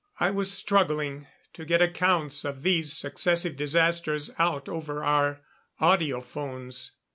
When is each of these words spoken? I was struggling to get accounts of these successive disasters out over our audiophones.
I 0.19 0.31
was 0.31 0.51
struggling 0.51 1.27
to 1.53 1.63
get 1.63 1.79
accounts 1.79 2.43
of 2.43 2.63
these 2.63 2.91
successive 2.91 3.55
disasters 3.55 4.31
out 4.39 4.67
over 4.67 5.03
our 5.03 5.41
audiophones. 5.79 6.93